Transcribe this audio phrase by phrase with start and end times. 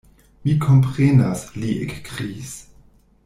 [0.45, 2.57] Mi komprenas, li ekkriis.